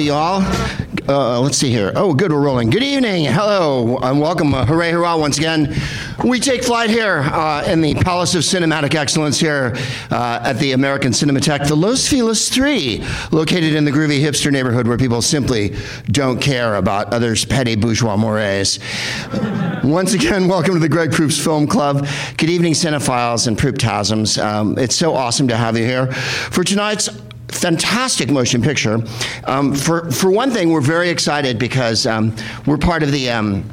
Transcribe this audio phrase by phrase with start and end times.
[0.00, 0.42] y'all.
[1.08, 1.92] Uh, let's see here.
[1.96, 2.70] Oh, good, we're rolling.
[2.70, 3.24] Good evening.
[3.24, 4.54] Hello, and welcome.
[4.54, 5.74] Uh, hooray, hurrah, once again.
[6.22, 9.72] We take flight here uh, in the Palace of Cinematic Excellence here
[10.10, 13.02] uh, at the American Cinematheque, the Los Feliz 3,
[13.32, 15.74] located in the groovy hipster neighborhood where people simply
[16.06, 18.78] don't care about others' petty bourgeois mores.
[19.82, 22.06] Once again, welcome to the Greg Proops Film Club.
[22.36, 24.42] Good evening, cinephiles and prooptasms.
[24.42, 26.12] Um, it's so awesome to have you here.
[26.12, 27.08] For tonight's
[27.48, 28.98] fantastic motion picture.
[29.44, 32.34] Um, for, for one thing, we're very excited because um,
[32.66, 33.30] we're part of the.
[33.30, 33.70] Um,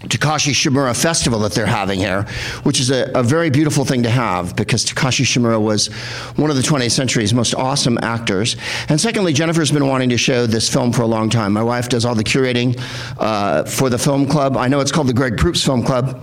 [0.00, 2.22] Takashi Shimura festival that they're having here,
[2.62, 5.88] which is a, a, very beautiful thing to have because Takashi Shimura was
[6.36, 8.56] one of the 20th century's most awesome actors.
[8.88, 11.52] And secondly, Jennifer's been wanting to show this film for a long time.
[11.52, 12.80] My wife does all the curating
[13.18, 14.56] uh, for the film club.
[14.56, 16.22] I know it's called the Greg Proops Film Club.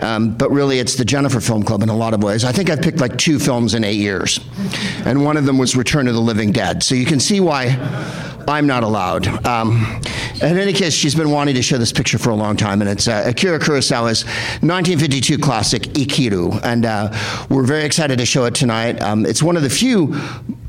[0.00, 2.44] Um, but really, it's the Jennifer Film Club in a lot of ways.
[2.44, 4.40] I think I've picked like two films in eight years,
[5.04, 6.82] and one of them was Return of the Living Dead.
[6.82, 7.76] So you can see why
[8.46, 9.26] I'm not allowed.
[9.46, 10.00] Um,
[10.42, 12.90] in any case, she's been wanting to show this picture for a long time, and
[12.90, 14.24] it's uh, Akira Kurosawa's
[14.62, 19.00] 1952 classic Ikiru, and uh, we're very excited to show it tonight.
[19.00, 20.14] Um, it's one of the few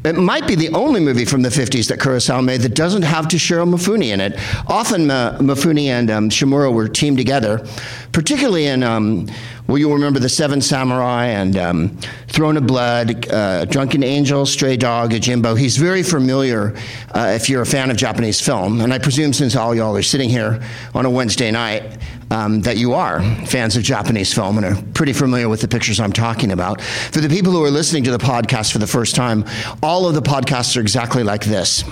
[0.08, 3.26] it might be the only movie from the 50s that Kurosawa made that doesn't have
[3.26, 4.40] Toshiro Mifune in it.
[4.68, 7.66] Often uh, Mifune and um, Shimura were teamed together,
[8.14, 9.28] particularly in, um,
[9.68, 14.78] well, you'll remember The Seven Samurai and um, Throne of Blood, uh, Drunken Angel, Stray
[14.78, 15.60] Dog, Yojimbo.
[15.60, 16.74] He's very familiar
[17.14, 18.80] uh, if you're a fan of Japanese film.
[18.80, 21.98] And I presume since all y'all are sitting here on a Wednesday night,
[22.32, 26.00] um, that you are fans of Japanese film and are pretty familiar with the pictures
[26.00, 26.82] I'm talking about.
[26.82, 29.46] For the people who are listening to the podcast for the first time,
[29.84, 31.84] all of the podcasts are exactly like this.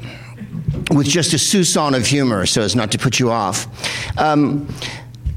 [0.91, 3.67] with just a soupçon of humor so as not to put you off.
[4.19, 4.69] Um,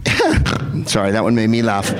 [0.85, 1.91] sorry, that one made me laugh.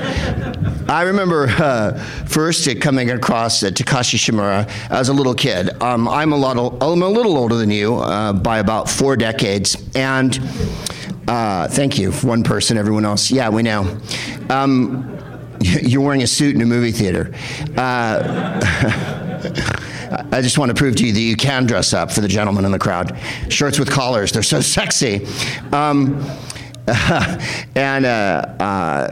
[0.88, 5.70] I remember uh, first coming across uh, Takashi Shimura as a little kid.
[5.82, 9.76] Um, I'm, a lot, I'm a little older than you uh, by about four decades,
[9.94, 10.38] and
[11.28, 13.30] uh, thank you, one person, everyone else.
[13.30, 13.98] Yeah, we know.
[14.48, 15.16] Um,
[15.60, 17.32] you're wearing a suit in a movie theater.
[20.32, 22.28] Uh, I just want to prove to you that you can dress up for the
[22.28, 23.18] gentlemen in the crowd.
[23.48, 25.26] Shirts with collars, they're so sexy.
[25.72, 26.24] Um,
[27.76, 28.08] and uh,
[28.58, 29.10] uh,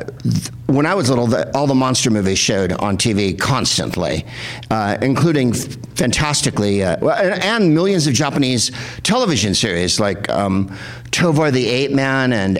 [0.67, 4.25] when I was little, the, all the monster movies showed on TV constantly,
[4.71, 10.69] uh, including fantastically, uh, and, and, millions of Japanese television series like um,
[11.11, 12.59] Tobor the 8th Man and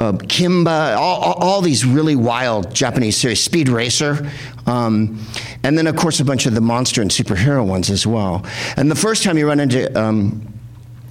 [0.00, 4.30] uh, Kimba, all, all, all, these really wild Japanese series, Speed Racer,
[4.66, 5.24] um,
[5.62, 8.44] and then, of course, a bunch of the monster and superhero ones as well.
[8.76, 10.52] And the first time you run into um,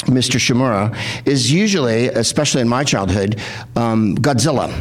[0.06, 0.40] Mr.
[0.40, 3.40] Shimura is usually, especially in my childhood,
[3.75, 4.72] um, Godzilla.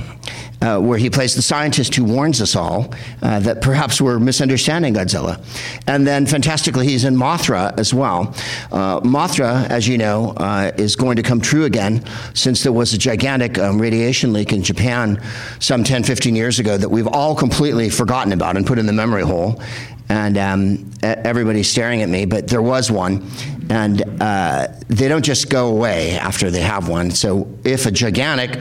[0.63, 4.93] Uh, where he plays the scientist who warns us all uh, that perhaps we're misunderstanding
[4.93, 5.43] Godzilla.
[5.87, 8.35] And then, fantastically, he's in Mothra as well.
[8.71, 12.05] Uh, Mothra, as you know, uh, is going to come true again
[12.35, 15.23] since there was a gigantic um, radiation leak in Japan
[15.61, 18.93] some 10, 15 years ago that we've all completely forgotten about and put in the
[18.93, 19.63] memory hole
[20.11, 23.31] and um, everybody's staring at me, but there was one.
[23.71, 27.13] And uh, they don't just go away after they have one.
[27.13, 28.61] So if a gigantic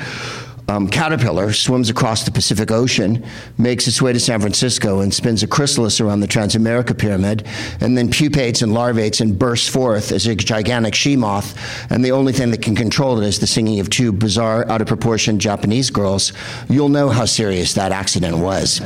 [0.69, 3.25] um, caterpillar swims across the Pacific Ocean,
[3.57, 7.46] makes its way to San Francisco, and spins a chrysalis around the Transamerica Pyramid,
[7.81, 11.57] and then pupates and larvates and bursts forth as a gigantic she moth,
[11.91, 14.81] and the only thing that can control it is the singing of two bizarre, out
[14.81, 16.34] of proportion Japanese girls,
[16.69, 18.80] you'll know how serious that accident was.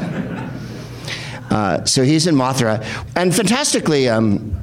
[1.54, 2.84] Uh, so he's in Mothra.
[3.16, 4.63] And fantastically, um,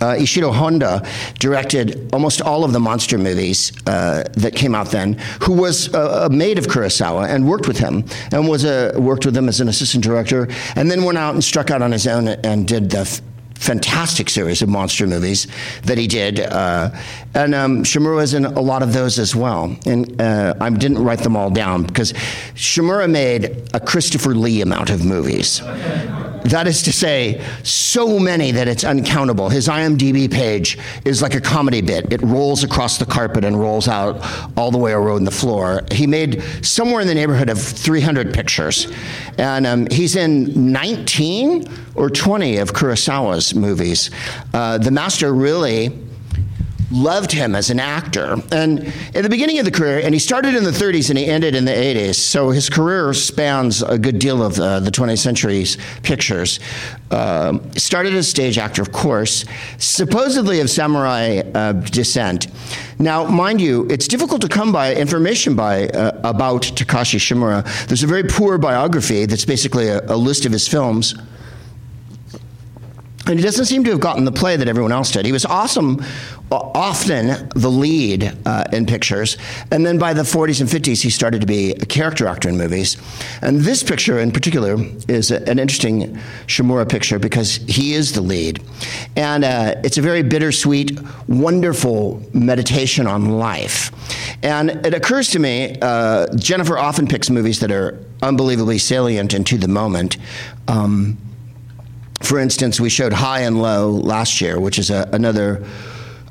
[0.00, 1.06] uh, Ishiro Honda
[1.38, 6.26] directed almost all of the monster movies uh, that came out then, who was a,
[6.26, 9.60] a, maid of Kurosawa and worked with him, and was a, worked with him as
[9.60, 12.90] an assistant director, and then went out and struck out on his own and did
[12.90, 13.20] the
[13.58, 15.46] fantastic series of monster movies
[15.84, 16.40] that he did.
[16.40, 16.90] Uh,
[17.34, 19.76] and um, Shimura is in a lot of those as well.
[19.86, 22.12] And uh, I didn't write them all down because
[22.54, 25.60] Shimura made a Christopher Lee amount of movies.
[26.46, 29.48] That is to say, so many that it's uncountable.
[29.48, 32.12] His IMDb page is like a comedy bit.
[32.12, 34.24] It rolls across the carpet and rolls out
[34.56, 35.82] all the way around the floor.
[35.90, 38.86] He made somewhere in the neighborhood of 300 pictures.
[39.38, 44.10] And um, he's in 19 or 20 of Kurosawa's movies.
[44.52, 45.90] Uh, the master really
[46.90, 48.36] loved him as an actor.
[48.52, 51.26] And in the beginning of the career, and he started in the 30s and he
[51.26, 55.18] ended in the 80s, so his career spans a good deal of uh, the 20th
[55.18, 56.60] century's pictures.
[57.10, 59.44] Uh, started as a stage actor, of course,
[59.78, 62.48] supposedly of samurai uh, descent.
[62.98, 67.64] Now, mind you, it's difficult to come by information by uh, about Takashi Shimura.
[67.86, 71.14] There's a very poor biography that's basically a, a list of his films
[73.26, 75.26] And he doesn't seem to have gotten the play that everyone else did.
[75.26, 76.02] He was awesome,
[76.50, 79.36] often the lead uh, in pictures.
[79.72, 82.56] And then by the 40s and 50s, he started to be a character actor in
[82.56, 82.96] movies.
[83.42, 84.76] And this picture in particular
[85.08, 88.62] is a, an interesting Shimura picture because he is the lead.
[89.16, 93.90] And uh, it's a very bittersweet, wonderful meditation on life.
[94.44, 99.44] And it occurs to me, uh, Jennifer often picks movies that are unbelievably salient and
[99.46, 100.16] to the moment.
[100.68, 101.18] Um,
[102.22, 105.64] for instance, we showed High and Low last year, which is a, another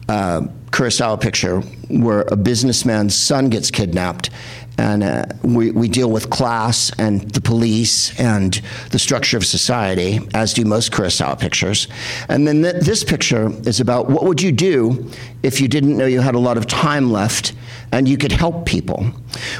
[0.09, 0.41] uh,
[0.71, 4.29] Kurosawa picture where a businessman's son gets kidnapped.
[4.77, 8.53] And uh, we, we deal with class and the police and
[8.91, 11.87] the structure of society, as do most Kurosawa pictures.
[12.27, 15.09] And then th- this picture is about what would you do
[15.43, 17.53] if you didn't know you had a lot of time left
[17.91, 19.03] and you could help people,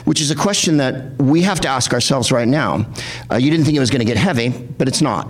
[0.04, 2.86] which is a question that we have to ask ourselves right now.
[3.32, 5.30] Uh, you didn't think it was going to get heavy, but it's not.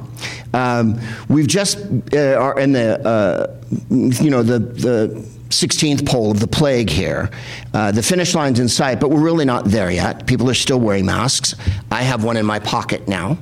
[0.54, 1.00] Um,
[1.30, 1.78] we've just
[2.14, 7.30] uh, are in the uh, you know the the 16th pole of the plague here.
[7.74, 10.28] Uh, the finish line's in sight, but we're really not there yet.
[10.28, 11.56] People are still wearing masks.
[11.90, 13.38] I have one in my pocket now.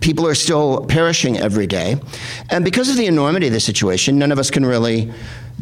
[0.00, 1.96] People are still perishing every day.
[2.50, 5.10] And because of the enormity of the situation, none of us can really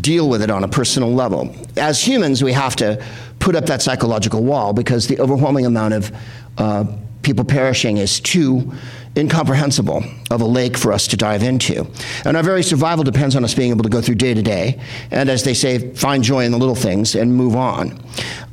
[0.00, 1.54] deal with it on a personal level.
[1.76, 3.04] As humans, we have to
[3.38, 6.12] put up that psychological wall because the overwhelming amount of
[6.58, 6.84] uh,
[7.22, 8.72] people perishing is too
[9.16, 11.86] incomprehensible of a lake for us to dive into.
[12.24, 14.80] And our very survival depends on us being able to go through day to day,
[15.10, 18.00] and as they say, find joy in the little things and move on.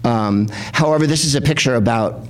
[0.04, 2.26] Um, however, this is a picture about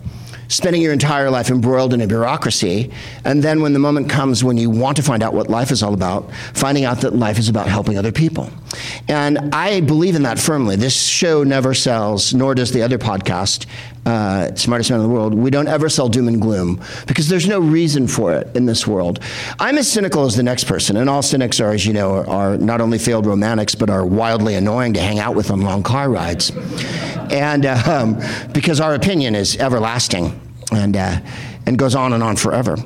[0.49, 2.91] spending your entire life embroiled in a bureaucracy,
[3.23, 5.83] and then when the moment comes when you want to find out what life is
[5.83, 8.49] all about, finding out that life is about helping other people.
[9.07, 10.75] And I believe in that firmly.
[10.75, 13.67] This show never sells, nor does the other podcast,
[14.09, 15.33] uh, Smartest Man in the World.
[15.33, 18.87] We don't ever sell doom and gloom because there's no reason for it in this
[18.87, 19.19] world.
[19.59, 22.57] I'm as cynical as the next person, and all cynics are, as you know, are,
[22.57, 26.09] not only failed romantics, but are wildly annoying to hang out with on long car
[26.09, 26.51] rides.
[27.31, 28.19] And um,
[28.51, 30.39] because our opinion is everlasting
[30.71, 31.19] and, uh,
[31.65, 32.77] and goes on and on forever.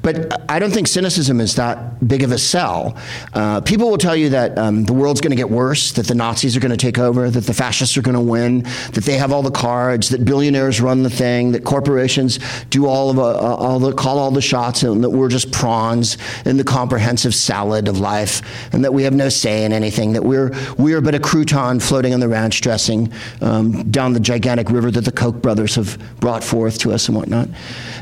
[0.00, 2.96] Uh, but I don't think cynicism is that big of a sell.
[3.32, 6.14] Uh, people will tell you that um, the world's going to get worse, that the
[6.14, 8.62] Nazis are going to take over, that the fascists are going to win,
[8.92, 12.38] that they have all the cards, that billionaires run the thing, that corporations
[12.70, 16.16] do all of uh, all the call all the shots, and that we're just prawns
[16.44, 18.42] in the comprehensive salad of life,
[18.72, 20.12] and that we have no say in anything.
[20.12, 24.20] That we're we are but a crouton floating on the ranch dressing um, down the
[24.20, 27.48] gigantic river that the Koch brothers have brought forth to us and whatnot.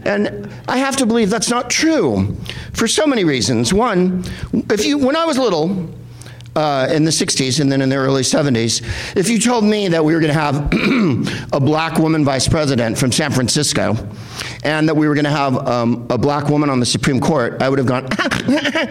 [0.04, 2.36] And I have to believe that's not true true
[2.72, 3.72] for so many reasons.
[3.72, 4.24] One,
[4.70, 5.88] if you, when I was little,
[6.56, 8.82] uh, in the 60s and then in the early 70s,
[9.16, 10.56] if you told me that we were going to have
[11.52, 13.94] a black woman vice president from San Francisco
[14.64, 17.62] and that we were going to have um, a black woman on the Supreme Court,
[17.62, 18.08] I would have gone,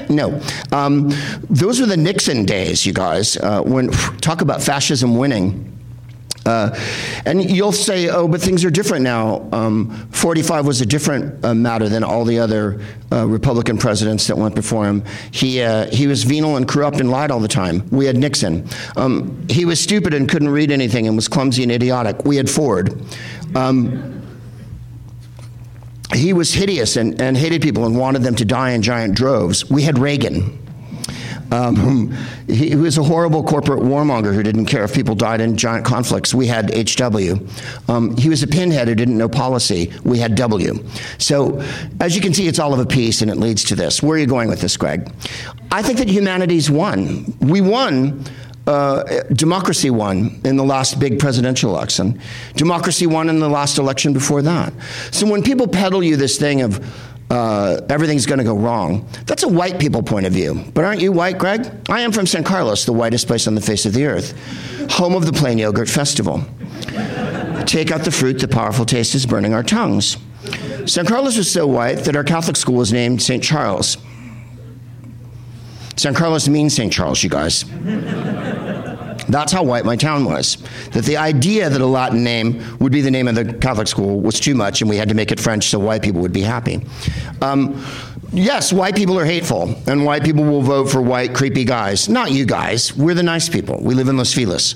[0.10, 0.42] no.
[0.72, 1.12] Um,
[1.50, 3.90] those were the Nixon days, you guys, uh, when
[4.22, 5.77] talk about fascism winning.
[6.46, 6.74] Uh,
[7.26, 9.48] and you'll say, oh, but things are different now.
[9.52, 12.80] Um, 45 was a different uh, matter than all the other
[13.12, 15.04] uh, Republican presidents that went before him.
[15.32, 17.88] He, uh, he was venal and corrupt and lied all the time.
[17.90, 18.68] We had Nixon.
[18.96, 22.24] Um, he was stupid and couldn't read anything and was clumsy and idiotic.
[22.24, 23.02] We had Ford.
[23.56, 24.18] Um,
[26.14, 29.70] he was hideous and, and hated people and wanted them to die in giant droves.
[29.70, 30.67] We had Reagan.
[31.52, 32.12] Um,
[32.48, 36.34] he, was a horrible corporate warmonger who didn't care if people died in giant conflicts.
[36.34, 37.36] We had HW.
[37.88, 39.92] Um, he was a pinhead who didn't know policy.
[40.04, 40.84] We had W.
[41.18, 41.64] So,
[42.00, 44.02] as you can see, it's all of a piece, and it leads to this.
[44.02, 45.12] Where are you going with this, Greg?
[45.72, 47.38] I think that humanity's won.
[47.40, 48.24] We won.
[48.66, 52.20] Uh, democracy won in the last big presidential election.
[52.56, 54.74] Democracy won in the last election before that.
[55.12, 56.86] So when people peddle you this thing of
[57.30, 59.08] uh, everything's going to go wrong.
[59.26, 60.64] That's a white people point of view.
[60.74, 61.70] But aren't you white, Greg?
[61.90, 64.34] I am from San Carlos, the whitest place on the face of the earth,
[64.92, 66.42] home of the Plain Yogurt Festival.
[67.66, 70.18] Take out the fruit, the powerful taste is burning our tongues.
[70.86, 73.44] San Carlos was so white that our Catholic school was named St.
[73.44, 73.98] Charles.
[75.98, 76.94] San Carlos means St.
[76.94, 77.66] Charles, you guys.
[79.30, 80.58] That's how white my town was.
[80.92, 84.22] That the idea that a Latin name would be the name of the Catholic school
[84.22, 86.42] was too much, and we had to make it French so white people would be
[86.42, 86.82] happy.
[87.42, 87.84] Um,
[88.32, 92.08] yes, white people are hateful, and white people will vote for white, creepy guys.
[92.08, 92.96] Not you guys.
[92.96, 93.80] We're the nice people.
[93.82, 94.76] We live in Los Feliz.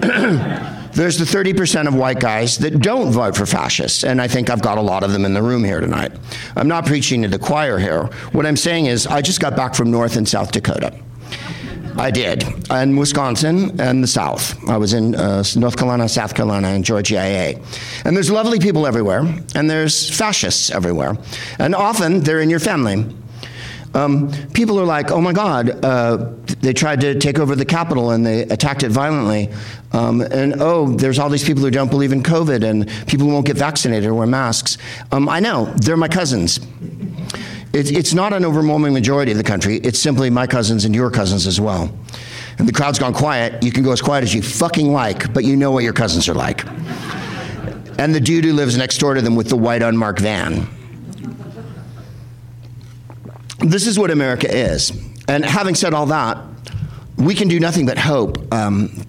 [0.98, 4.62] There's the 30% of white guys that don't vote for fascists, and I think I've
[4.62, 6.10] got a lot of them in the room here tonight.
[6.56, 8.06] I'm not preaching to the choir here.
[8.32, 10.92] What I'm saying is, I just got back from North and South Dakota.
[11.98, 12.44] I did.
[12.70, 14.56] In Wisconsin and the South.
[14.68, 17.18] I was in uh, North Carolina, South Carolina, and Georgia.
[17.18, 19.26] And there's lovely people everywhere,
[19.56, 21.18] and there's fascists everywhere.
[21.58, 23.04] And often they're in your family.
[23.94, 28.10] um, people are like, oh my God, uh, they tried to take over the Capitol
[28.10, 29.48] and they attacked it violently.
[29.92, 33.32] Um, and oh, there's all these people who don't believe in COVID and people who
[33.32, 34.76] won't get vaccinated or wear masks.
[35.10, 36.60] Um, I know, they're my cousins.
[37.72, 41.10] It's, it's not an overwhelming majority of the country, it's simply my cousins and your
[41.10, 41.94] cousins as well.
[42.58, 43.62] And the crowd's gone quiet.
[43.62, 46.28] You can go as quiet as you fucking like, but you know what your cousins
[46.28, 46.64] are like.
[47.98, 50.68] And the dude who lives next door to them with the white unmarked van.
[53.60, 54.90] This is what America is.
[55.28, 56.38] And having said all that,
[57.16, 59.04] we can do nothing but hope um,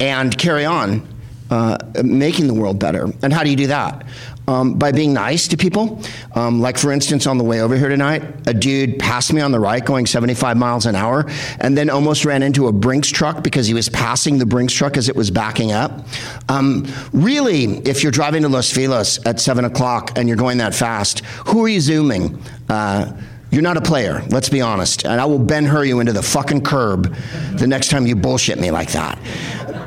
[0.00, 1.06] and carry on
[1.50, 3.12] uh, making the world better.
[3.22, 4.06] And how do you do that?
[4.48, 6.00] Um, by being nice to people.
[6.36, 9.50] Um, like, for instance, on the way over here tonight, a dude passed me on
[9.50, 11.26] the right going 75 miles an hour
[11.58, 14.96] and then almost ran into a Brinks truck because he was passing the Brinks truck
[14.96, 16.06] as it was backing up.
[16.48, 20.76] Um, really, if you're driving to Los Feliz at 7 o'clock and you're going that
[20.76, 22.40] fast, who are you zooming?
[22.68, 25.04] Uh, you're not a player, let's be honest.
[25.04, 27.14] And I will Ben Hur you into the fucking curb
[27.52, 29.18] the next time you bullshit me like that.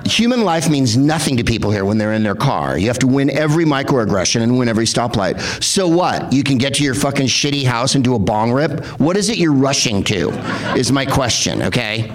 [0.07, 2.77] Human life means nothing to people here when they're in their car.
[2.77, 5.41] You have to win every microaggression and win every stoplight.
[5.61, 6.31] So what?
[6.31, 8.83] You can get to your fucking shitty house and do a bong rip?
[8.99, 10.29] What is it you're rushing to?
[10.75, 12.11] Is my question, okay?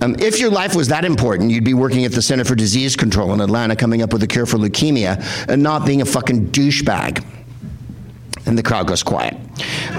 [0.00, 2.94] Um, if your life was that important, you'd be working at the Center for Disease
[2.94, 6.48] Control in Atlanta, coming up with a cure for leukemia, and not being a fucking
[6.48, 7.24] douchebag
[8.46, 9.36] and the crowd goes quiet.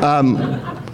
[0.01, 0.85] Um,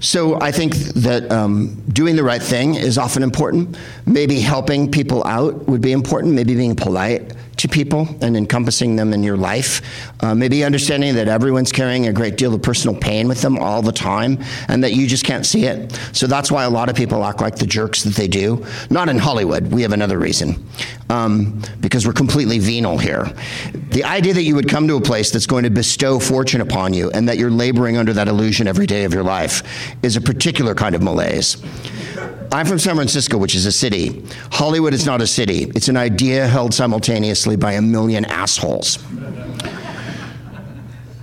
[0.00, 3.76] so I think that um, doing the right thing is often important.
[4.04, 6.34] Maybe helping people out would be important.
[6.34, 9.80] Maybe being polite to people and encompassing them in your life.
[10.20, 13.82] Uh, maybe understanding that everyone's carrying a great deal of personal pain with them all
[13.82, 14.38] the time
[14.68, 15.98] and that you just can't see it.
[16.12, 18.66] So that's why a lot of people act like the jerks that they do.
[18.90, 20.66] Not in Hollywood, we have another reason.
[21.08, 23.30] Um, because we're completely venal here.
[23.90, 26.94] The idea that you would come to a place that's going to bestow fortune upon
[26.94, 29.62] you and that you're laboring under that illusion every day of your life
[30.02, 31.62] is a particular kind of malaise.
[32.52, 34.22] I'm from San Francisco, which is a city.
[34.50, 38.96] Hollywood is not a city, it's an idea held simultaneously by a million assholes.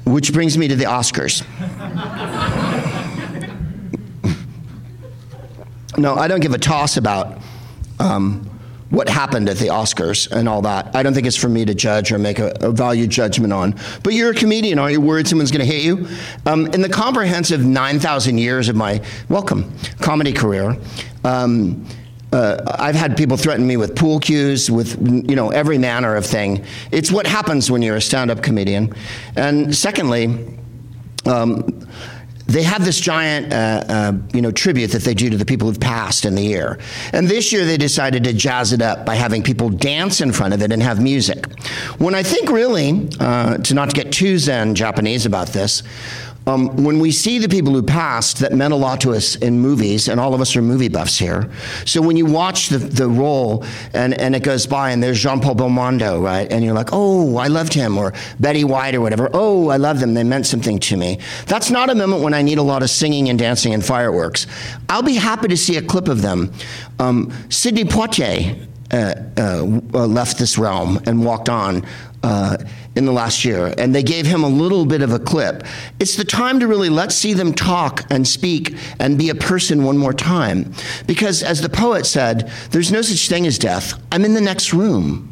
[0.06, 1.44] Which brings me to the Oscars.
[6.00, 7.38] no, I don't give a toss about
[8.00, 8.49] um,
[8.90, 10.96] what happened at the Oscars and all that.
[10.96, 13.76] I don't think it's for me to judge or make a, a value judgment on.
[14.04, 14.80] But you're a comedian.
[14.80, 16.08] Are you worried someone's going to hit you?
[16.46, 20.76] Um, in the comprehensive 9,000 years of my, welcome, comedy career,
[21.24, 21.86] um,
[22.32, 26.26] uh, I've had people threaten me with pool cues, with you know every manner of
[26.26, 26.64] thing.
[26.92, 28.94] It's what happens when you're a stand-up comedian.
[29.36, 30.48] And secondly,
[31.26, 31.88] um,
[32.50, 35.68] they have this giant, uh, uh, you know, tribute that they do to the people
[35.68, 36.80] who've passed in the year.
[37.14, 40.56] And this year they decided to jazz it up by having people dance in front
[40.56, 41.46] of it and have music.
[42.00, 45.84] When I think really, uh, to not get too Zen Japanese about this,
[46.50, 49.60] um, when we see the people who passed that meant a lot to us in
[49.60, 51.50] movies, and all of us are movie buffs here.
[51.86, 53.64] So when you watch the, the role
[53.94, 56.52] and, and it goes by and there's Jean Paul Belmondo, right?
[56.52, 59.30] And you're like, oh, I loved him, or Betty White or whatever.
[59.32, 60.16] Oh, I love them.
[60.16, 61.20] They meant something to me.
[61.46, 64.48] That's not a moment when I need a lot of singing and dancing and fireworks.
[64.90, 66.52] I'll be happy to see a clip of them.
[66.98, 69.64] Um, Sidney Poitier uh, uh,
[70.08, 71.86] left this realm and walked on
[72.24, 72.58] uh,
[72.96, 75.64] in the last year, and they gave him a little bit of a clip.
[76.00, 79.84] It's the time to really let's see them talk and speak and be a person
[79.84, 80.74] one more time.
[81.08, 84.02] Because, as the poet said, there's no such thing as death.
[84.12, 85.32] I'm in the next room.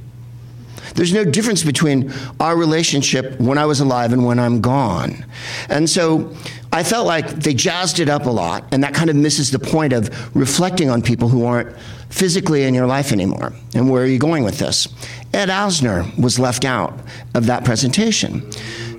[0.95, 5.25] There's no difference between our relationship when I was alive and when I'm gone.
[5.69, 6.35] And so
[6.71, 9.59] I felt like they jazzed it up a lot, and that kind of misses the
[9.59, 11.77] point of reflecting on people who aren't
[12.09, 13.53] physically in your life anymore.
[13.75, 14.87] And where are you going with this?
[15.33, 16.97] Ed Asner was left out
[17.35, 18.49] of that presentation.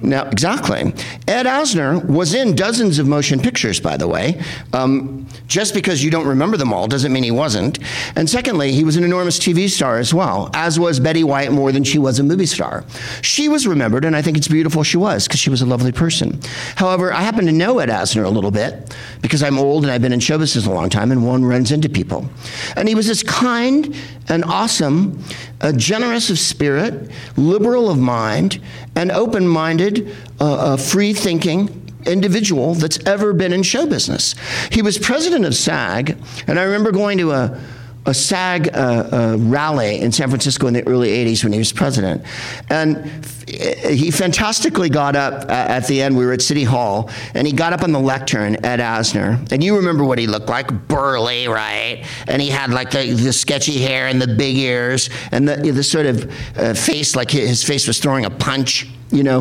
[0.03, 0.93] Now, exactly.
[1.27, 4.41] Ed Asner was in dozens of motion pictures, by the way.
[4.73, 7.79] Um, just because you don't remember them all doesn't mean he wasn't.
[8.17, 11.73] And secondly, he was an enormous TV star as well, as was Betty White more
[11.73, 12.85] than she was a movie star.
[13.23, 15.93] She was remembered, and I think it's beautiful she was, because she was a lovely
[15.93, 16.41] person.
[16.77, 20.03] However, I happen to know Ed Asner a little bit, because I'm old and I've
[20.03, 22.29] been in show business a long time, and one runs into people.
[22.77, 23.97] And he was this kind
[24.29, 25.23] and awesome,
[25.61, 28.61] uh, generous of spirit, liberal of mind,
[28.99, 34.35] and open minded, uh, uh, free thinking individual that's ever been in show business.
[34.73, 36.17] He was president of SAG,
[36.49, 37.61] and I remember going to a
[38.09, 38.71] a SAG uh,
[39.13, 42.25] uh, rally in San Francisco in the early 80s when he was president.
[42.71, 43.05] And
[43.47, 46.17] he fantastically got up at the end.
[46.17, 49.53] We were at City Hall, and he got up on the lectern Ed Asner.
[49.53, 52.05] And you remember what he looked like burly, right?
[52.27, 55.83] And he had like the, the sketchy hair and the big ears and the, the
[55.83, 59.41] sort of uh, face like his face was throwing a punch, you know,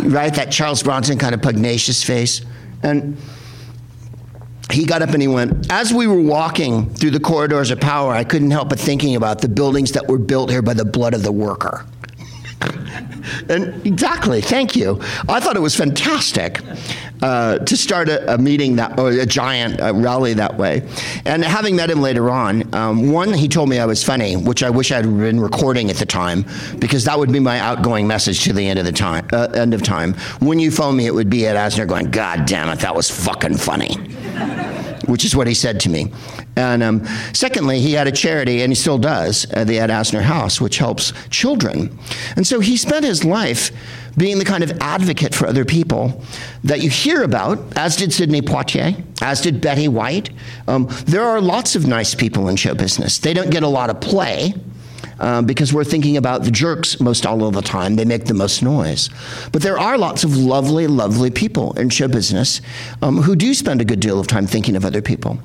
[0.00, 0.34] right?
[0.34, 2.42] That Charles Bronson kind of pugnacious face.
[2.82, 3.16] And
[4.72, 8.12] he got up and he went, As we were walking through the corridors of power,
[8.12, 11.14] I couldn't help but thinking about the buildings that were built here by the blood
[11.14, 11.86] of the worker.
[13.48, 15.00] and exactly, thank you.
[15.28, 16.60] I thought it was fantastic
[17.22, 20.82] uh, to start a, a, meeting that, or a giant uh, rally that way.
[21.24, 24.62] And having met him later on, um, one, he told me I was funny, which
[24.62, 26.44] I wish I'd been recording at the time,
[26.78, 29.26] because that would be my outgoing message to the end of the time.
[29.32, 30.14] Uh, end of time.
[30.40, 33.10] When you phone me, it would be Ed Asner going, "God damn it, that was
[33.10, 33.96] fucking funny."
[35.06, 36.12] which is what he said to me.
[36.56, 40.22] And um, secondly, he had a charity, and he still does, at the Ed Asner
[40.22, 41.98] House, which helps children.
[42.36, 43.70] And so he spent his life
[44.16, 46.22] being the kind of advocate for other people
[46.64, 50.30] that you hear about, as did Sidney Poitier, as did Betty White.
[50.68, 53.18] Um, there are lots of nice people in show business.
[53.18, 54.54] They don't get a lot of play
[55.18, 57.96] uh, because we're thinking about the jerks most all of the time.
[57.96, 59.08] They make the most noise.
[59.52, 62.60] But there are lots of lovely, lovely people in show business
[63.02, 65.38] um, who do spend a good deal of time thinking of other people.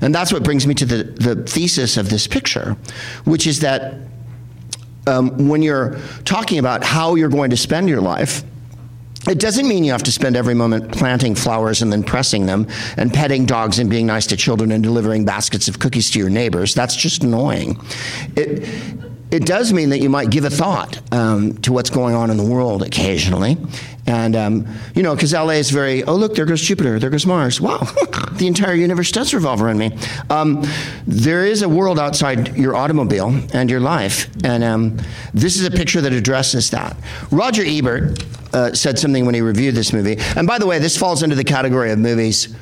[0.00, 2.76] And that's what brings me to the, the thesis of this picture,
[3.24, 3.94] which is that
[5.06, 8.42] um, when you're talking about how you're going to spend your life,
[9.28, 12.66] it doesn't mean you have to spend every moment planting flowers and then pressing them
[12.96, 16.28] and petting dogs and being nice to children and delivering baskets of cookies to your
[16.28, 16.74] neighbors.
[16.74, 17.80] That's just annoying.
[18.36, 18.68] It,
[19.34, 22.36] it does mean that you might give a thought um, to what's going on in
[22.36, 23.56] the world occasionally.
[24.06, 27.26] And, um, you know, because LA is very, oh, look, there goes Jupiter, there goes
[27.26, 27.60] Mars.
[27.60, 27.78] Wow,
[28.32, 29.90] the entire universe does revolve around me.
[30.30, 30.64] Um,
[31.04, 34.30] there is a world outside your automobile and your life.
[34.44, 34.98] And um,
[35.32, 36.96] this is a picture that addresses that.
[37.32, 40.16] Roger Ebert uh, said something when he reviewed this movie.
[40.36, 42.54] And by the way, this falls into the category of movies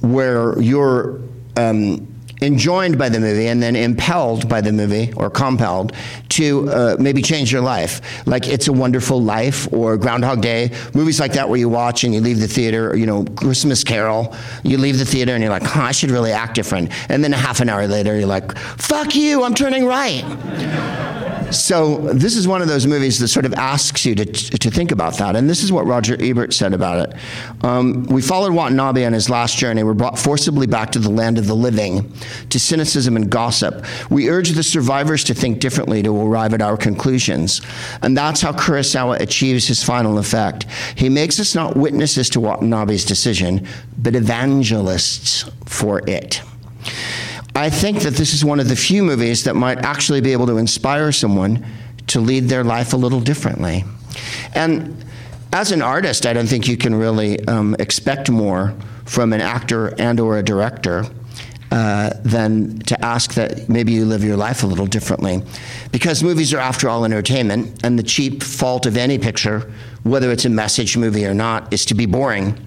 [0.00, 1.20] where you're
[1.58, 5.92] um, enjoined by the movie and then impelled by the movie or compelled
[6.30, 8.00] to uh, maybe change your life.
[8.26, 12.14] Like It's a Wonderful Life or Groundhog Day, movies like that where you watch and
[12.14, 15.62] you leave the theater, you know, Christmas Carol, you leave the theater and you're like,
[15.62, 16.90] huh, I should really act different.
[17.10, 21.29] And then a half an hour later, you're like, fuck you, I'm turning right.
[21.50, 24.92] So this is one of those movies that sort of asks you to, to think
[24.92, 25.36] about that.
[25.36, 27.16] And this is what Roger Ebert said about it.
[27.64, 29.82] Um, we followed Watanabe on his last journey.
[29.82, 32.12] We're brought forcibly back to the land of the living,
[32.50, 33.84] to cynicism and gossip.
[34.10, 37.60] We urge the survivors to think differently to arrive at our conclusions.
[38.02, 40.66] And that's how Kurosawa achieves his final effect.
[40.94, 43.66] He makes us not witnesses to Watanabe's decision,
[43.98, 46.42] but evangelists for it.
[47.54, 50.46] I think that this is one of the few movies that might actually be able
[50.46, 51.66] to inspire someone
[52.08, 53.84] to lead their life a little differently.
[54.54, 55.04] And
[55.52, 59.94] as an artist, I don't think you can really um, expect more from an actor
[60.00, 61.04] and or a director
[61.72, 65.42] uh, than to ask that maybe you live your life a little differently.
[65.92, 70.44] Because movies are, after all, entertainment, and the cheap fault of any picture, whether it's
[70.44, 72.58] a message movie or not, is to be boring.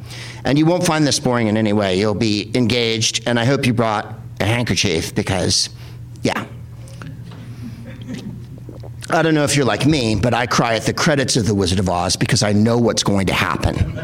[0.46, 1.98] And you won't find this boring in any way.
[1.98, 5.69] You'll be engaged, and I hope you brought a handkerchief because,
[6.22, 6.46] yeah.
[9.10, 11.54] I don't know if you're like me, but I cry at the credits of The
[11.54, 13.98] Wizard of Oz because I know what's going to happen.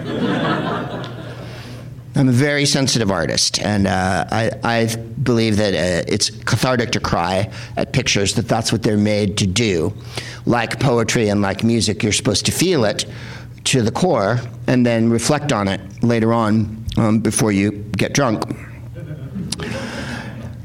[2.15, 6.99] I'm a very sensitive artist, and uh, I, I, believe that uh, it's cathartic to
[6.99, 9.93] cry at pictures, that that's what they're made to do.
[10.45, 13.05] Like poetry and like music, you're supposed to feel it
[13.65, 18.43] to the core and then reflect on it later on um, before you get drunk.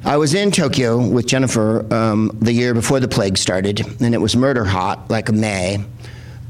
[0.07, 4.21] I was in Tokyo with Jennifer um, the year before the plague started, and it
[4.21, 5.83] was murder hot, like May.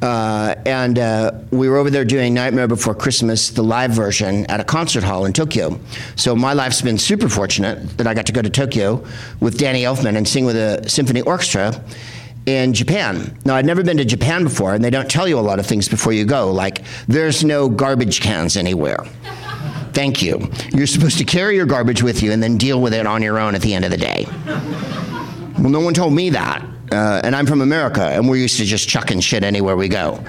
[0.03, 4.59] Uh, and uh, we were over there doing Nightmare Before Christmas, the live version, at
[4.59, 5.79] a concert hall in Tokyo.
[6.17, 9.05] So my life's been super fortunate that I got to go to Tokyo
[9.39, 11.81] with Danny Elfman and sing with a symphony orchestra
[12.47, 13.39] in Japan.
[13.45, 15.67] Now, I'd never been to Japan before, and they don't tell you a lot of
[15.67, 18.99] things before you go, like there's no garbage cans anywhere.
[19.95, 20.51] Thank you.
[20.73, 23.39] You're supposed to carry your garbage with you and then deal with it on your
[23.39, 24.27] own at the end of the day.
[25.59, 26.67] Well, no one told me that.
[26.91, 30.23] Uh, and I'm from America, and we're used to just chucking shit anywhere we go.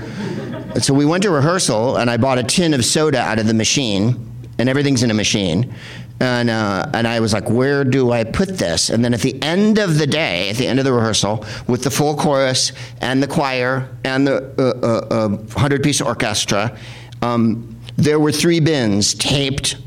[0.79, 3.53] So we went to rehearsal, and I bought a tin of soda out of the
[3.53, 5.73] machine, and everything's in a machine.
[6.19, 8.89] And, uh, and I was like, where do I put this?
[8.89, 11.83] And then at the end of the day, at the end of the rehearsal, with
[11.83, 16.77] the full chorus and the choir and the uh, uh, 100 uh, piece orchestra,
[17.21, 19.77] um, there were three bins taped,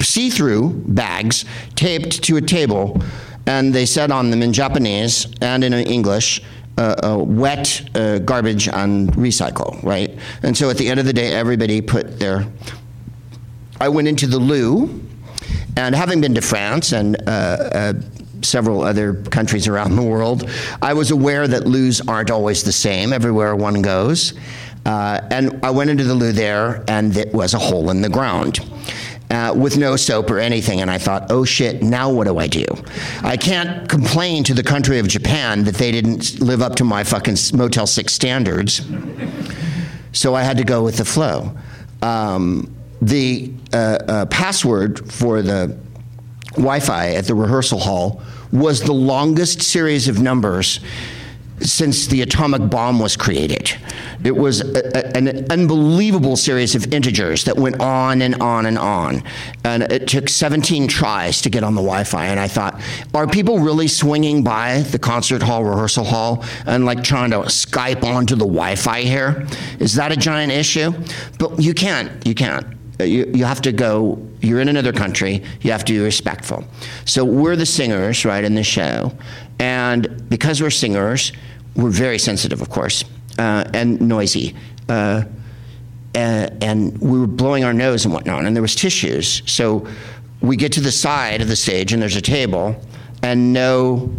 [0.00, 3.00] see through bags, taped to a table,
[3.46, 6.42] and they said on them in Japanese and in English,
[6.76, 10.18] uh, uh, wet uh, garbage and recycle, right?
[10.42, 12.46] And so at the end of the day, everybody put their.
[13.80, 15.02] I went into the loo,
[15.76, 17.92] and having been to France and uh, uh,
[18.42, 20.48] several other countries around the world,
[20.82, 24.34] I was aware that loos aren't always the same everywhere one goes.
[24.84, 28.08] Uh, and I went into the loo there, and it was a hole in the
[28.10, 28.60] ground.
[29.30, 30.80] uh, with no soap or anything.
[30.80, 32.64] And I thought, oh shit, now what do I do?
[33.22, 37.04] I can't complain to the country of Japan that they didn't live up to my
[37.04, 38.86] fucking Motel 6 standards.
[40.12, 41.56] So I had to go with the flow.
[42.02, 45.76] Um, the uh, uh, password for the
[46.52, 50.78] Wi Fi at the rehearsal hall was the longest series of numbers
[51.60, 53.76] since the atomic bomb was created.
[54.24, 58.78] It was a, a, an unbelievable series of integers that went on and on and
[58.78, 59.22] on.
[59.64, 62.26] And it took 17 tries to get on the Wi Fi.
[62.26, 62.80] And I thought,
[63.14, 68.02] are people really swinging by the concert hall, rehearsal hall, and like trying to Skype
[68.02, 69.46] onto the Wi Fi here?
[69.78, 70.92] Is that a giant issue?
[71.38, 72.26] But you can't.
[72.26, 72.66] You can't.
[73.04, 76.64] You, you have to go, you're in another country, you have to be respectful.
[77.04, 79.12] So we're the singers, right, in the show.
[79.58, 81.32] And because we're singers,
[81.76, 83.04] we're very sensitive, of course,
[83.38, 84.54] uh, and noisy.
[84.88, 85.24] Uh,
[86.14, 89.42] and, and we were blowing our nose and whatnot, and there was tissues.
[89.46, 89.86] So
[90.40, 92.76] we get to the side of the stage, and there's a table,
[93.22, 94.14] and no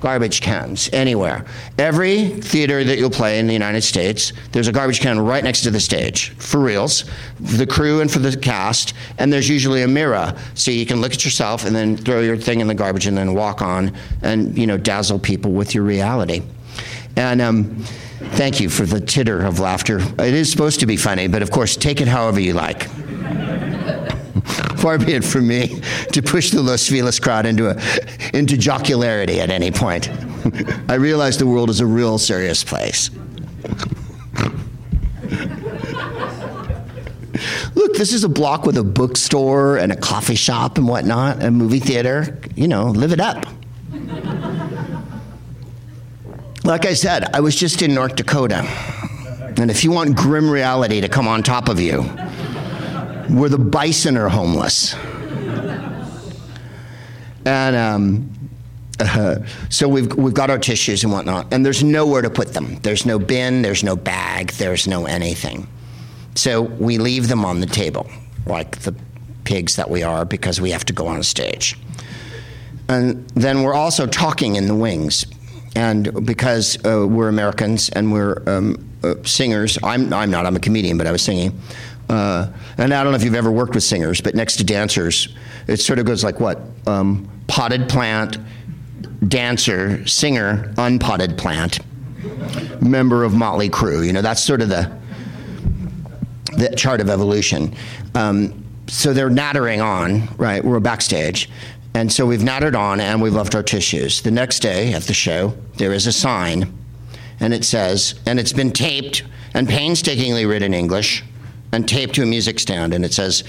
[0.00, 1.44] garbage cans anywhere.
[1.78, 5.62] Every theater that you'll play in the United States, there's a garbage can right next
[5.62, 7.04] to the stage, for reals,
[7.38, 11.12] the crew and for the cast, and there's usually a mirror, so you can look
[11.12, 14.56] at yourself and then throw your thing in the garbage and then walk on and,
[14.56, 16.42] you know, dazzle people with your reality.
[17.16, 17.76] And um,
[18.32, 19.98] thank you for the titter of laughter.
[19.98, 22.88] It is supposed to be funny, but of course, take it however you like.
[24.78, 25.80] Far be it from me
[26.12, 27.74] to push the Los Feliz crowd into, a,
[28.36, 30.08] into jocularity at any point.
[30.88, 33.10] I realize the world is a real serious place.
[37.74, 41.50] Look, this is a block with a bookstore and a coffee shop and whatnot, a
[41.50, 42.38] movie theater.
[42.54, 43.46] You know, live it up.
[46.64, 48.66] Like I said, I was just in North Dakota.
[49.56, 52.02] And if you want grim reality to come on top of you,
[53.30, 54.94] where the bison are homeless.
[57.44, 58.50] And um,
[58.98, 59.36] uh,
[59.70, 62.76] so we've, we've got our tissues and whatnot, and there's nowhere to put them.
[62.82, 65.66] There's no bin, there's no bag, there's no anything.
[66.34, 68.10] So we leave them on the table,
[68.46, 68.94] like the
[69.44, 71.78] pigs that we are, because we have to go on stage.
[72.88, 75.24] And then we're also talking in the wings.
[75.76, 80.60] And because uh, we're Americans and we're um, uh, singers, I'm, I'm not, I'm a
[80.60, 81.58] comedian, but I was singing.
[82.10, 85.28] Uh, and I don't know if you've ever worked with singers, but next to dancers,
[85.68, 86.60] it sort of goes like what?
[86.88, 88.36] Um, potted plant,
[89.28, 91.78] dancer, singer, unpotted plant,
[92.82, 94.04] member of Motley Crue.
[94.04, 94.90] You know, that's sort of the,
[96.56, 97.76] the chart of evolution.
[98.16, 100.64] Um, so they're nattering on, right?
[100.64, 101.48] We're backstage.
[101.94, 104.20] And so we've nattered on and we've left our tissues.
[104.22, 106.76] The next day at the show, there is a sign,
[107.38, 109.22] and it says, and it's been taped
[109.54, 111.22] and painstakingly written in English
[111.72, 113.44] and taped to a music stand, and it says,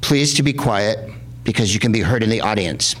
[0.00, 1.10] Please to be quiet
[1.44, 2.96] because you can be heard in the audience.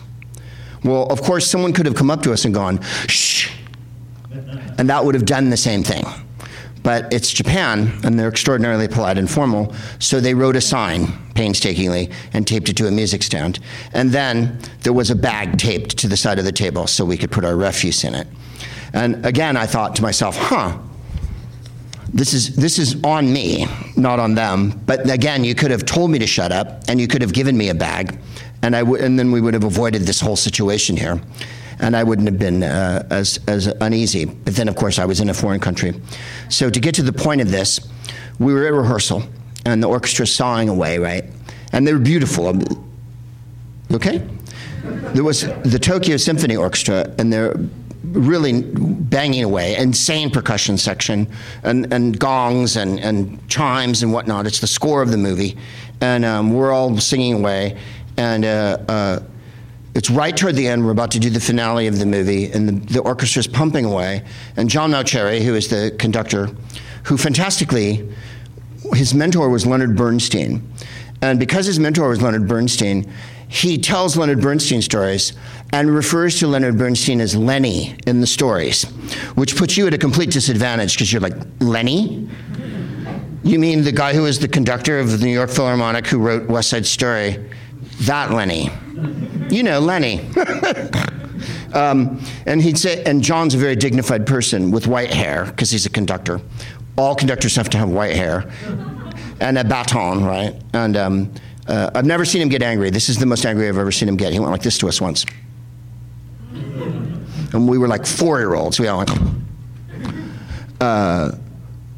[0.84, 3.50] Well, of course, someone could have come up to us and gone, Shh,
[4.78, 6.04] and that would have done the same thing.
[6.82, 12.10] But it's Japan, and they're extraordinarily polite and formal, so they wrote a sign painstakingly
[12.32, 13.58] and taped it to a music stand.
[13.92, 17.16] And then there was a bag taped to the side of the table so we
[17.16, 18.28] could put our refuse in it.
[18.92, 20.78] And again, I thought to myself, huh,
[22.16, 24.80] this is this is on me, not on them.
[24.86, 27.56] But again, you could have told me to shut up, and you could have given
[27.56, 28.18] me a bag,
[28.62, 31.20] and I w- and then we would have avoided this whole situation here,
[31.78, 34.24] and I wouldn't have been uh, as as uneasy.
[34.24, 35.92] But then, of course, I was in a foreign country.
[36.48, 37.80] So to get to the point of this,
[38.38, 39.22] we were at rehearsal,
[39.66, 41.24] and the orchestra sawing away, right,
[41.72, 42.58] and they were beautiful.
[43.92, 44.26] Okay,
[45.12, 47.54] there was the Tokyo Symphony Orchestra, and they're
[48.16, 51.28] really banging away, insane percussion section,
[51.62, 54.46] and, and gongs and, and chimes and whatnot.
[54.46, 55.56] It's the score of the movie,
[56.00, 57.78] and um, we're all singing away,
[58.16, 59.20] and uh, uh,
[59.94, 60.84] it's right toward the end.
[60.84, 64.24] We're about to do the finale of the movie, and the, the orchestra's pumping away,
[64.56, 66.48] and John Mauceri, who is the conductor,
[67.04, 68.08] who fantastically,
[68.94, 70.66] his mentor was Leonard Bernstein,
[71.22, 73.10] and because his mentor was Leonard Bernstein
[73.48, 75.32] he tells Leonard Bernstein stories
[75.72, 78.84] and refers to Leonard Bernstein as Lenny in the stories,
[79.34, 82.28] which puts you at a complete disadvantage because you're like, Lenny?
[83.44, 86.48] You mean the guy who was the conductor of the New York Philharmonic who wrote
[86.48, 87.48] West Side Story?
[88.00, 88.70] That Lenny.
[89.48, 90.20] You know, Lenny.
[91.72, 95.86] um, and he'd say, and John's a very dignified person with white hair because he's
[95.86, 96.40] a conductor.
[96.98, 98.50] All conductors have to have white hair
[99.40, 100.54] and a baton, right?
[100.72, 101.32] And um,
[101.68, 102.90] uh, I've never seen him get angry.
[102.90, 104.32] This is the most angry I've ever seen him get.
[104.32, 105.26] He went like this to us once.
[106.52, 108.78] And we were like four year olds.
[108.78, 109.10] We all went.
[110.80, 111.32] Uh,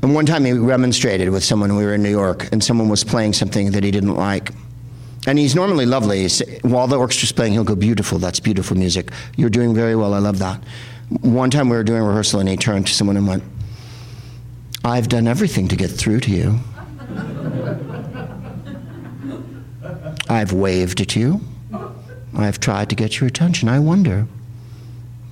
[0.02, 1.76] and one time he remonstrated with someone.
[1.76, 4.52] We were in New York, and someone was playing something that he didn't like.
[5.26, 6.20] And he's normally lovely.
[6.20, 9.11] He's, while the orchestra's playing, he'll go, Beautiful, that's beautiful music.
[9.37, 10.62] You're doing very well, I love that.
[11.20, 13.42] One time we were doing rehearsal and he turned to someone and went,
[14.85, 16.61] I've done everything to get through to you.
[20.28, 21.40] I've waved at you.
[22.36, 23.68] I've tried to get your attention.
[23.68, 24.26] I wonder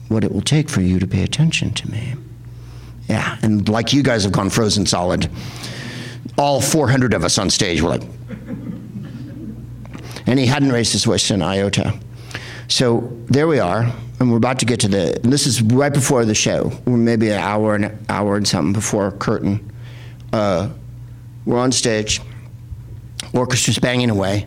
[0.08, 2.14] what it will take for you to pay attention to me.
[3.08, 5.28] Yeah, and like you guys have gone frozen solid.
[6.38, 8.02] All 400 of us on stage were like,
[10.26, 11.98] and he hadn't raised his voice an iota.
[12.68, 15.20] So there we are, and we're about to get to the.
[15.22, 16.72] this is right before the show.
[16.84, 19.72] We're maybe an hour and hour and something before curtain.
[20.32, 20.70] Uh,
[21.44, 22.20] we're on stage.
[23.32, 24.46] Orchestra's banging away,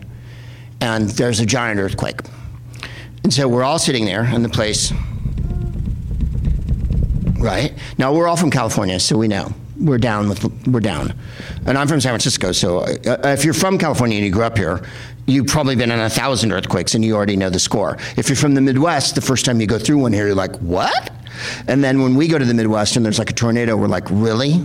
[0.80, 2.20] and there's a giant earthquake.
[3.22, 4.92] And so we're all sitting there in the place.
[7.38, 11.14] Right now, we're all from California, so we know we're down with we're down,
[11.66, 12.52] and I'm from San Francisco.
[12.52, 14.82] So uh, if you're from California and you grew up here,
[15.26, 17.96] you've probably been in a thousand earthquakes and you already know the score.
[18.16, 20.56] If you're from the Midwest, the first time you go through one here, you're like,
[20.58, 21.10] what?
[21.66, 24.06] And then when we go to the Midwest and there's like a tornado, we're like,
[24.10, 24.60] really?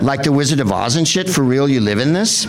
[0.00, 1.30] Like the Wizard of Oz and shit?
[1.30, 2.46] For real, you live in this?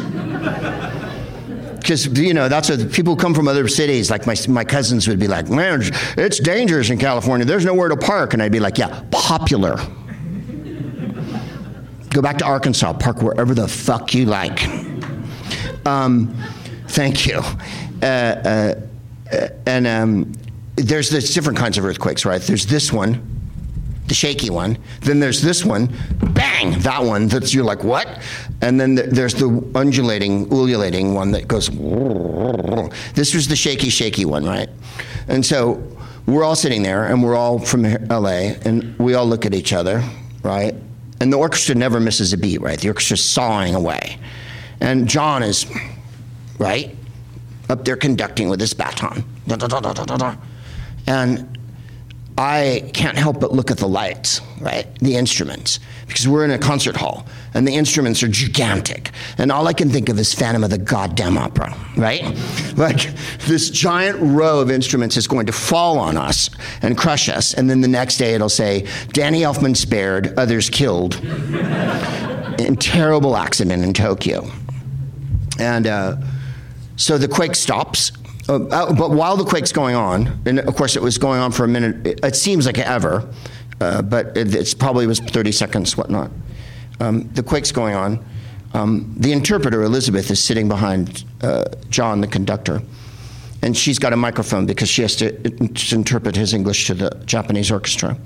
[1.83, 4.09] Because, you know, that's what people come from other cities.
[4.09, 5.81] Like my, my cousins would be like, man,
[6.17, 7.45] it's dangerous in California.
[7.45, 8.33] There's nowhere to park.
[8.33, 9.75] And I'd be like, yeah, popular.
[12.09, 14.65] Go back to Arkansas, park wherever the fuck you like.
[15.85, 16.33] Um,
[16.87, 17.41] Thank you.
[18.01, 18.75] Uh, uh,
[19.31, 20.31] uh, and um,
[20.75, 22.39] there's, there's different kinds of earthquakes, right?
[22.39, 23.32] There's this one,
[24.13, 24.77] the shaky one.
[25.01, 25.91] Then there's this one,
[26.33, 27.27] bang, that one.
[27.27, 28.21] That's you're like what?
[28.61, 31.69] And then there's the undulating, ululating one that goes.
[33.15, 34.69] This was the shaky, shaky one, right?
[35.27, 35.81] And so
[36.27, 39.73] we're all sitting there, and we're all from LA, and we all look at each
[39.73, 40.03] other,
[40.43, 40.75] right?
[41.19, 42.79] And the orchestra never misses a beat, right?
[42.79, 44.19] The orchestra's sawing away,
[44.79, 45.65] and John is
[46.59, 46.95] right?
[47.69, 49.23] Up there conducting with his baton.
[51.07, 51.57] And
[52.37, 54.87] I can't help but look at the lights, right?
[54.99, 59.11] The instruments, because we're in a concert hall and the instruments are gigantic.
[59.37, 62.23] And all I can think of is Phantom of the Goddamn Opera, right?
[62.75, 66.49] Like this giant row of instruments is going to fall on us
[66.81, 67.53] and crush us.
[67.53, 71.15] And then the next day it'll say, Danny Elfman spared, others killed
[72.59, 74.49] in terrible accident in Tokyo.
[75.59, 76.17] And, uh,
[76.95, 78.11] so the quake stops.
[78.47, 81.51] Uh, uh, but while the quake's going on, and of course it was going on
[81.51, 83.27] for a minute, it, it seems like ever,
[83.79, 86.29] uh, but it it's probably was 30 seconds, whatnot.
[86.99, 88.25] Um, the quake's going on.
[88.73, 92.81] Um, the interpreter, Elizabeth, is sitting behind uh, John, the conductor,
[93.61, 95.31] and she's got a microphone because she has to,
[95.67, 98.17] to interpret his English to the Japanese orchestra.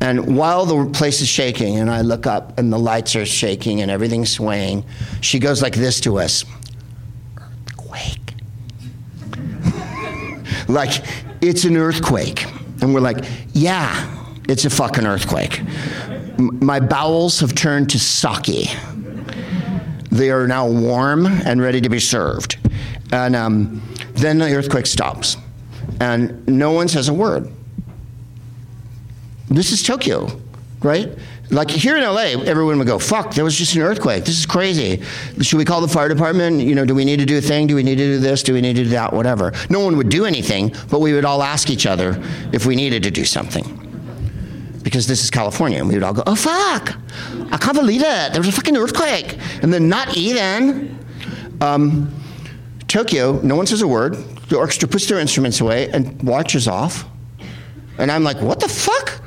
[0.00, 3.80] And while the place is shaking, and I look up and the lights are shaking
[3.80, 4.84] and everything's swaying,
[5.20, 6.44] she goes like this to us.
[10.68, 11.02] Like,
[11.40, 12.46] it's an earthquake.
[12.80, 14.14] And we're like, yeah,
[14.48, 15.60] it's a fucking earthquake.
[15.60, 18.68] M- my bowels have turned to sake.
[20.10, 22.58] They are now warm and ready to be served.
[23.12, 23.82] And um,
[24.14, 25.36] then the earthquake stops.
[26.00, 27.50] And no one says a word.
[29.48, 30.28] This is Tokyo,
[30.82, 31.10] right?
[31.50, 34.24] Like here in LA, everyone would go, fuck, there was just an earthquake.
[34.24, 35.02] This is crazy.
[35.40, 36.60] Should we call the fire department?
[36.60, 37.66] You know, do we need to do a thing?
[37.66, 38.42] Do we need to do this?
[38.42, 39.14] Do we need to do that?
[39.14, 39.52] Whatever.
[39.70, 43.02] No one would do anything, but we would all ask each other if we needed
[43.04, 43.74] to do something.
[44.82, 46.96] Because this is California, and we would all go, oh fuck,
[47.50, 48.32] I can't believe it.
[48.32, 49.38] There was a fucking earthquake.
[49.62, 50.98] And then not even.
[51.60, 52.14] Um,
[52.88, 54.14] Tokyo, no one says a word.
[54.48, 57.06] The orchestra puts their instruments away and marches off.
[57.98, 59.17] And I'm like, what the fuck?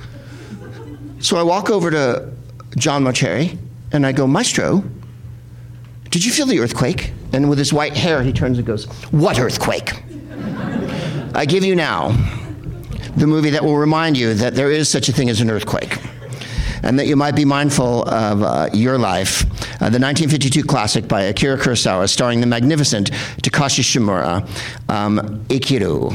[1.21, 2.31] So I walk over to
[2.77, 3.57] John Mauceri
[3.91, 4.83] and I go, Maestro,
[6.09, 7.13] did you feel the earthquake?
[7.31, 10.03] And with his white hair, he turns and goes, What earthquake?
[11.33, 12.09] I give you now
[13.15, 15.97] the movie that will remind you that there is such a thing as an earthquake
[16.83, 19.43] and that you might be mindful of uh, your life.
[19.79, 23.11] Uh, the 1952 classic by Akira Kurosawa, starring the magnificent
[23.43, 24.41] Takashi Shimura,
[24.89, 26.11] um, Ikiru.